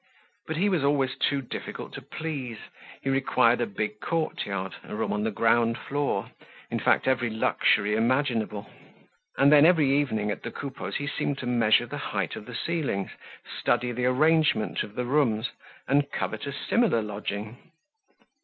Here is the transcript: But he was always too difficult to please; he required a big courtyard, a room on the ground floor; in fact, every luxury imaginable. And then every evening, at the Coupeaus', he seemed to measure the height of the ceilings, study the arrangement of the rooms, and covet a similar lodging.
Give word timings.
But 0.47 0.57
he 0.57 0.67
was 0.67 0.83
always 0.83 1.15
too 1.15 1.43
difficult 1.43 1.93
to 1.93 2.01
please; 2.01 2.57
he 3.03 3.11
required 3.11 3.61
a 3.61 3.67
big 3.67 3.99
courtyard, 3.99 4.73
a 4.83 4.95
room 4.95 5.13
on 5.13 5.23
the 5.23 5.29
ground 5.29 5.77
floor; 5.77 6.31
in 6.71 6.79
fact, 6.79 7.07
every 7.07 7.29
luxury 7.29 7.93
imaginable. 7.93 8.67
And 9.37 9.51
then 9.51 9.63
every 9.63 9.95
evening, 9.95 10.31
at 10.31 10.41
the 10.41 10.49
Coupeaus', 10.49 10.95
he 10.95 11.05
seemed 11.05 11.37
to 11.37 11.45
measure 11.45 11.85
the 11.85 11.97
height 11.99 12.35
of 12.35 12.47
the 12.47 12.55
ceilings, 12.55 13.11
study 13.59 13.91
the 13.91 14.07
arrangement 14.07 14.81
of 14.81 14.95
the 14.95 15.05
rooms, 15.05 15.51
and 15.87 16.09
covet 16.11 16.47
a 16.47 16.51
similar 16.51 17.03
lodging. 17.03 17.59